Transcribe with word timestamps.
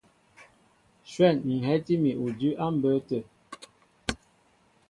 Shwɛ̂n 1.11 1.37
hɛ́tí 1.65 1.93
mi 2.03 2.11
udʉ́ 2.25 2.51
á 2.63 2.65
mbə̌ 2.75 2.91
tə. 3.07 3.17